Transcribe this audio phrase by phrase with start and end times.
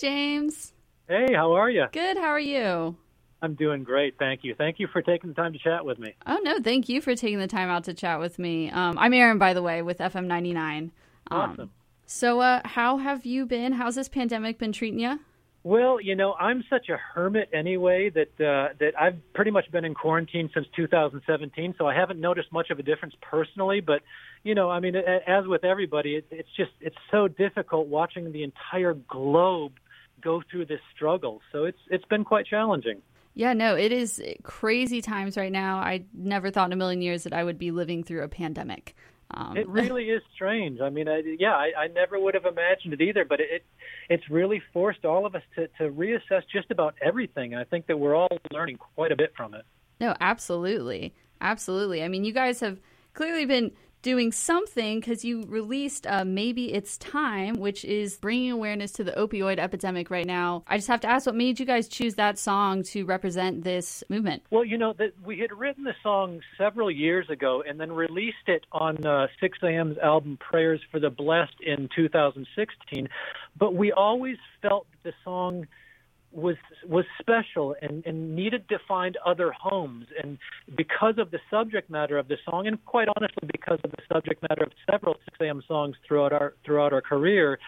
[0.00, 0.72] James.
[1.08, 1.84] Hey, how are you?
[1.92, 2.16] Good.
[2.16, 2.96] How are you?
[3.42, 4.14] I'm doing great.
[4.18, 4.54] Thank you.
[4.54, 6.14] Thank you for taking the time to chat with me.
[6.26, 6.58] Oh, no.
[6.58, 8.70] Thank you for taking the time out to chat with me.
[8.70, 10.90] Um, I'm Aaron, by the way, with FM 99.
[11.30, 11.70] Um, awesome.
[12.06, 13.74] So, uh, how have you been?
[13.74, 15.20] How's this pandemic been treating you?
[15.62, 19.84] Well, you know, I'm such a hermit anyway that uh, that I've pretty much been
[19.84, 23.80] in quarantine since 2017, so I haven't noticed much of a difference personally.
[23.80, 24.00] But
[24.42, 28.42] you know, I mean, as with everybody, it, it's just it's so difficult watching the
[28.42, 29.72] entire globe
[30.20, 31.40] go through this struggle.
[31.52, 33.02] So it's it's been quite challenging.
[33.34, 35.78] Yeah, no, it is crazy times right now.
[35.78, 38.96] I never thought in a million years that I would be living through a pandemic.
[39.32, 40.80] Um, it really is strange.
[40.80, 43.24] I mean, I, yeah, I, I never would have imagined it either.
[43.24, 43.64] But it
[44.08, 47.52] it's really forced all of us to to reassess just about everything.
[47.52, 49.64] And I think that we're all learning quite a bit from it.
[50.00, 52.02] No, absolutely, absolutely.
[52.02, 52.80] I mean, you guys have
[53.14, 53.70] clearly been
[54.02, 59.12] doing something because you released uh, Maybe It's Time, which is bringing awareness to the
[59.12, 60.62] opioid epidemic right now.
[60.66, 64.02] I just have to ask what made you guys choose that song to represent this
[64.08, 64.42] movement?
[64.50, 68.48] Well, you know, that we had written the song several years ago and then released
[68.48, 73.08] it on uh, Sixx:A.M.'s album Prayers for the Blessed in 2016.
[73.58, 75.66] But we always felt the song
[76.32, 80.06] was was special and, and needed to find other homes.
[80.22, 80.38] And
[80.76, 84.42] because of the subject matter of the song and quite honestly because of the subject
[84.48, 85.62] matter of several Sixx:A.M.
[85.66, 87.58] songs throughout our throughout our career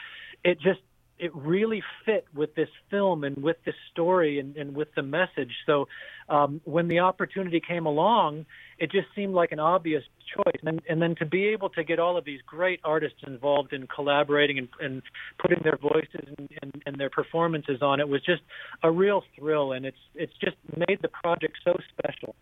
[0.44, 0.80] it just
[1.22, 5.52] it really fit with this film and with this story and, and with the message.
[5.66, 5.86] So
[6.28, 8.44] um, when the opportunity came along,
[8.80, 10.02] it just seemed like an obvious
[10.34, 10.60] choice.
[10.64, 13.86] And, and then to be able to get all of these great artists involved in
[13.86, 15.02] collaborating and, and
[15.40, 18.42] putting their voices and, and, their performances on it was just
[18.82, 19.72] a real thrill.
[19.72, 20.56] And it's it's just
[20.88, 22.34] made the project so special.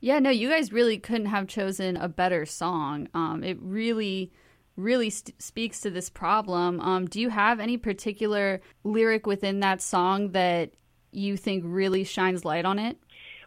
[0.00, 3.08] Yeah, no, you guys really couldn't have chosen a better song.
[3.14, 4.30] Um, it really
[4.78, 6.80] really st- speaks to this problem.
[6.80, 10.70] Um, do you have any particular lyric within that song that
[11.10, 12.96] you think really shines light on it?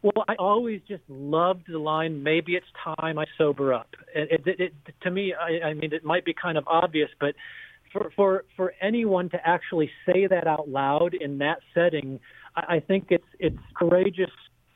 [0.04, 3.96] Well, I always just loved the line, maybe it's time I sober up.
[4.16, 4.74] It, it, it,
[5.04, 7.36] to me, I, I mean, it might be kind of obvious, but
[7.94, 12.20] for, for, for anyone to actually say that out loud in that setting,
[12.56, 14.32] I, I think it's, it's courageous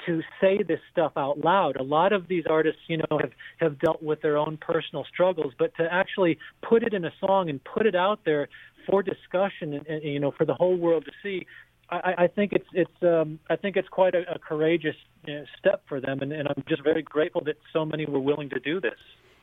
[0.06, 1.76] to say this stuff out loud.
[1.78, 5.54] A lot of these artists, you know, have have dealt with their own personal struggles,
[5.58, 8.48] but to actually put it in a song and put it out there
[8.90, 11.46] for discussion and, and you know for the whole world to see,
[11.90, 14.96] I, I think it's it's um, I think it's quite a, a courageous
[15.26, 18.20] you know, step for them, and, and I'm just very grateful that so many were
[18.20, 19.00] willing to do this.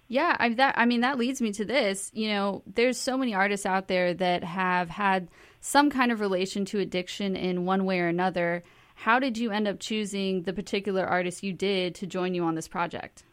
[0.08, 2.10] Yeah, I, that I mean that leads me to this.
[2.14, 5.28] You know, there's so many artists out there that have had
[5.60, 8.62] some kind of relation to addiction in one way or another
[9.02, 12.54] how did you end up choosing the particular artist you did to join you on
[12.54, 13.24] this project?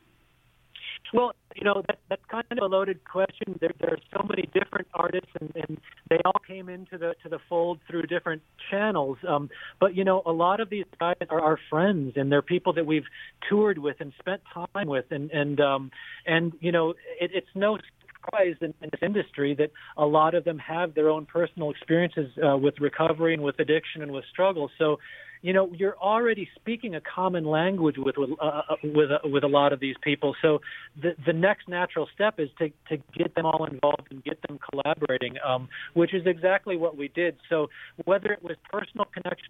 [1.13, 3.55] Well, you know, that, that's kind of a loaded question.
[3.61, 5.77] There, there are so many different artists, and, and
[6.09, 8.41] they all came into the to the fold through different
[8.71, 9.17] channels.
[9.27, 9.49] Um,
[9.79, 12.85] but you know, a lot of these guys are our friends, and they're people that
[12.85, 13.05] we've
[13.47, 15.91] toured with and spent time with, and and um,
[16.25, 16.91] and you know,
[17.21, 17.77] it, it's no
[18.19, 22.29] surprise in, in this industry that a lot of them have their own personal experiences
[22.43, 24.69] uh, with recovery and with addiction and with struggle.
[24.77, 24.97] So
[25.41, 29.43] you know you're already speaking a common language with with uh, uh, with, uh, with
[29.43, 30.35] a lot of these people.
[30.41, 30.59] So
[31.01, 34.59] the the next natural step is to to get them all involved and get them
[34.69, 37.37] collaborating, um, which is exactly what we did.
[37.49, 37.69] So
[38.05, 39.05] whether it was personal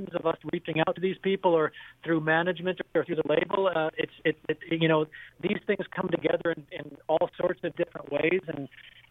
[0.09, 1.71] connections of us reaching out to these people, or
[2.03, 5.05] through management or through the label, uh, it's it, it you know
[5.41, 8.67] these things come together in, in all sorts of different ways and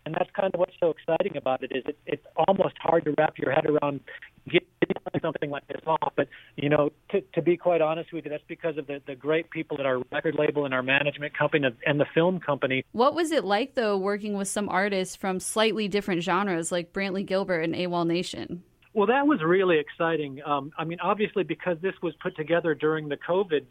[0.06, 3.14] and that's kind of what's so exciting about it is it, it's almost hard to
[3.18, 4.00] wrap your head around
[4.48, 4.66] getting
[5.20, 6.12] something like this off.
[6.16, 9.14] But you know, to, to be quite honest with you, that's because of the, the
[9.14, 12.84] great people at our record label and our management company and the film company.
[12.92, 17.26] What was it like though, working with some artists from slightly different genres like Brantley
[17.26, 18.62] Gilbert and AWOLNATION?
[18.98, 20.42] Well, that was really exciting.
[20.44, 23.64] Um, I mean, obviously, because this was put together during the COVID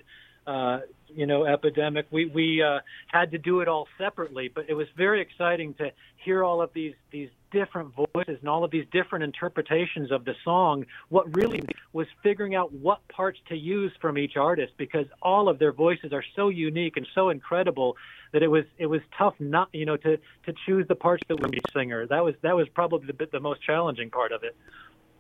[0.48, 0.80] uh,
[1.10, 4.48] you know epidemic we we uh, had to do it all separately.
[4.48, 5.92] But it was very exciting to
[6.24, 10.34] hear all of these these different voices and all of these different interpretations of the
[10.46, 10.86] song.
[11.10, 11.62] What really
[11.92, 16.14] was figuring out what parts to use from each artist because all of their voices
[16.14, 17.98] are so unique and so incredible
[18.32, 20.16] that it was it was tough not you know to
[20.46, 22.08] to choose the parts that were each singer.
[22.08, 24.56] That was that was probably the the most challenging part of it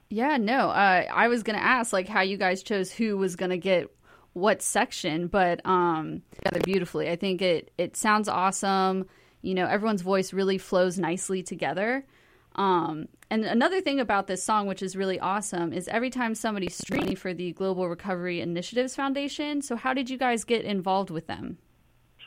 [0.10, 0.70] yeah, no.
[0.70, 3.90] Uh, I was gonna ask like how you guys chose who was gonna get
[4.34, 7.10] what section, but um, together beautifully.
[7.10, 9.08] I think it it sounds awesome.
[9.42, 12.06] You know, everyone's voice really flows nicely together.
[12.56, 16.70] Um, and another thing about this song, which is really awesome, is every time somebody
[16.70, 19.62] streaming for the Global Recovery Initiatives Foundation.
[19.62, 21.58] So, how did you guys get involved with them?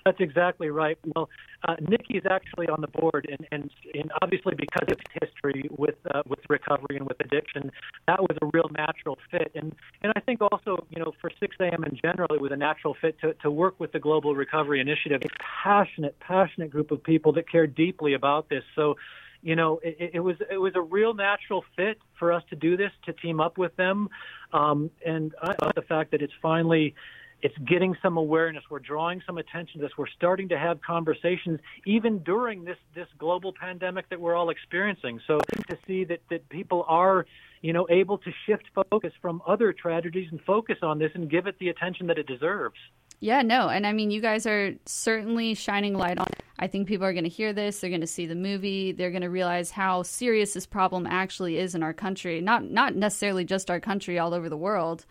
[0.04, 0.98] That's exactly right.
[1.14, 1.28] Well,
[1.68, 5.96] uh, Nikki's actually on the board, and, and, and obviously because of his history with
[6.14, 7.70] uh, with recovery and with addiction,
[8.06, 9.52] that was a real natural fit.
[9.54, 11.84] And and I think also, you know, for Sixx:A.M.
[11.84, 15.20] in general, it was a natural fit to, to work with the Global Recovery Initiative.
[15.22, 18.64] It's a passionate, passionate group of people that care deeply about this.
[18.74, 18.96] So
[19.42, 22.76] you know, it, it was it was a real natural fit for us to do
[22.76, 24.08] this, to team up with them,
[24.52, 26.94] um, and I love the fact that it's finally
[27.42, 28.64] it's getting some awareness.
[28.70, 29.96] We're drawing some attention to this.
[29.96, 35.20] We're starting to have conversations even during this this global pandemic that we're all experiencing.
[35.26, 37.26] So to see that that people are
[37.62, 41.46] you know able to shift focus from other tragedies and focus on this and give
[41.46, 42.76] it the attention that it deserves.
[43.22, 46.26] Yeah, no, and I mean, you guys are certainly shining light on.
[46.26, 46.42] it.
[46.58, 47.80] I think people are going to hear this.
[47.80, 48.92] They're going to see the movie.
[48.92, 52.40] They're going to realize how serious this problem actually is in our country.
[52.40, 55.04] Not not necessarily just our country, all over the world.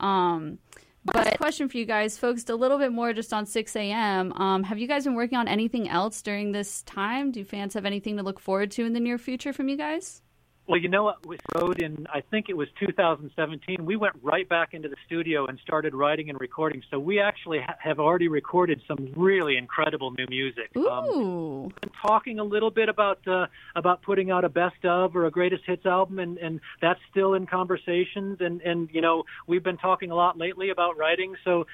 [0.00, 0.58] Um,
[1.04, 4.32] but question for you guys, focused a little bit more just on Sixx:A.M.
[4.32, 7.32] Um, have you guys been working on anything else during this time?
[7.32, 10.22] Do fans have anything to look forward to in the near future from you guys?
[10.66, 11.26] Well, you know what?
[11.26, 13.84] We wrote in, I think it was 2017.
[13.84, 16.82] We went right back into the studio and started writing and recording.
[16.90, 20.70] So we actually ha- have already recorded some really incredible new music.
[20.74, 20.88] Ooh.
[20.88, 23.46] Um, talking a little bit about uh,
[23.76, 27.34] about putting out a best of or a greatest hits album, and, and that's still
[27.34, 28.38] in conversations.
[28.40, 31.34] And and you know we've been talking a lot lately about writing.
[31.44, 31.66] So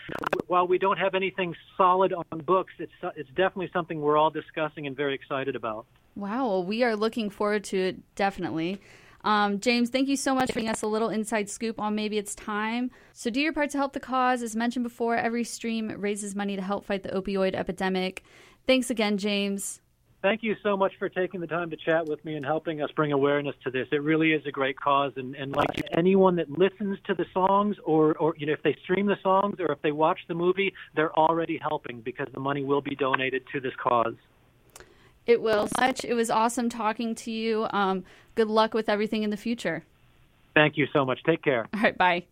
[0.48, 4.88] while we don't have anything solid on books, it's it's definitely something we're all discussing
[4.88, 5.86] and very excited about.
[6.14, 8.80] Wow, we are looking forward to it definitely.
[9.22, 12.16] Um, James, thank you so much for giving us a little inside scoop on Maybe
[12.16, 12.90] It's Time.
[13.12, 14.42] So, do your part to help the cause.
[14.42, 18.24] As mentioned before, every stream raises money to help fight the opioid epidemic.
[18.66, 19.80] Thanks again, James.
[20.22, 22.90] Thank you so much for taking the time to chat with me and helping us
[22.94, 23.88] bring awareness to this.
[23.90, 27.76] It really is a great cause, and, and like anyone that listens to the songs,
[27.84, 30.74] or, or you know, if they stream the songs or if they watch the movie,
[30.94, 34.14] they're already helping because the money will be donated to this cause.
[35.30, 35.68] It will.
[35.78, 36.04] Such.
[36.04, 37.68] It was awesome talking to you.
[37.70, 38.02] Um,
[38.34, 39.84] good luck with everything in the future.
[40.54, 41.22] Thank you so much.
[41.22, 41.68] Take care.
[41.72, 41.96] All right.
[41.96, 42.24] Bye.